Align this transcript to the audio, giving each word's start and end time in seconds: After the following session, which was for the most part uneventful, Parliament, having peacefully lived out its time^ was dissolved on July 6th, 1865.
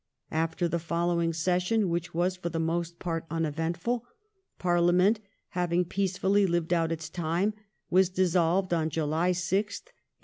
After 0.31 0.67
the 0.67 0.79
following 0.79 1.31
session, 1.31 1.87
which 1.87 2.11
was 2.11 2.35
for 2.35 2.49
the 2.49 2.59
most 2.59 2.97
part 2.97 3.27
uneventful, 3.29 4.03
Parliament, 4.57 5.19
having 5.49 5.85
peacefully 5.85 6.47
lived 6.47 6.73
out 6.73 6.91
its 6.91 7.07
time^ 7.07 7.53
was 7.91 8.09
dissolved 8.09 8.73
on 8.73 8.89
July 8.89 9.29
6th, 9.29 9.93
1865. 9.93 9.93